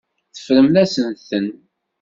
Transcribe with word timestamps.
Teffremt-asent-ten. 0.35 1.47